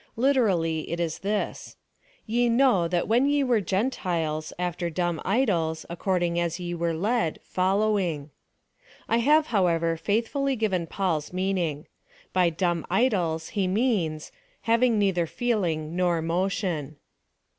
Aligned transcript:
Literally, 0.15 0.89
it 0.89 0.99
is 0.99 1.19
this: 1.19 1.75
Ye 2.25 2.49
know, 2.49 2.87
that 2.87 3.07
when 3.07 3.27
ye 3.27 3.43
were 3.43 3.61
Gentiles, 3.61 4.51
after 4.57 4.89
dumb 4.89 5.21
idols, 5.23 5.85
according 5.91 6.39
as 6.39 6.59
ye 6.59 6.73
were 6.73 6.95
led, 6.95 7.39
following. 7.43 8.31
I 9.07 9.17
have, 9.17 9.45
however, 9.53 9.97
faithfully 9.97 10.55
given 10.55 10.87
Paul's 10.87 11.31
meaning. 11.31 11.85
By 12.33 12.49
dumb 12.49 12.83
idols 12.89 13.49
he 13.49 13.67
means— 13.67 14.31
having 14.61 14.97
neither 14.97 15.27
feeling 15.27 15.95
nor 15.95 16.19
motion. 16.23 16.95